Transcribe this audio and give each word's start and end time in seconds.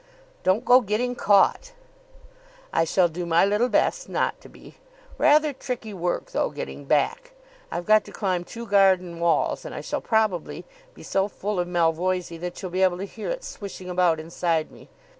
"Don't 0.41 0.65
go 0.65 0.81
getting 0.81 1.13
caught." 1.13 1.73
"I 2.73 2.85
shall 2.85 3.07
do 3.07 3.23
my 3.23 3.45
little 3.45 3.69
best 3.69 4.09
not 4.09 4.41
to 4.41 4.49
be. 4.49 4.77
Rather 5.19 5.53
tricky 5.53 5.93
work, 5.93 6.31
though, 6.31 6.49
getting 6.49 6.85
back. 6.85 7.33
I've 7.71 7.85
got 7.85 8.03
to 8.05 8.11
climb 8.11 8.43
two 8.43 8.65
garden 8.65 9.19
walls, 9.19 9.63
and 9.63 9.75
I 9.75 9.81
shall 9.81 10.01
probably 10.01 10.65
be 10.95 11.03
so 11.03 11.27
full 11.27 11.59
of 11.59 11.67
Malvoisie 11.67 12.39
that 12.39 12.59
you'll 12.63 12.71
be 12.71 12.81
able 12.81 12.97
to 12.97 13.05
hear 13.05 13.29
it 13.29 13.43
swishing 13.43 13.91
about 13.91 14.19
inside 14.19 14.71
me. 14.71 14.89